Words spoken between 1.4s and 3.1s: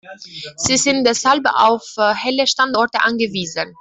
auf helle Standorte